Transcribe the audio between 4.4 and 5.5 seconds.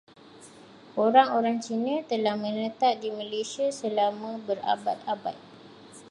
berabad-abad.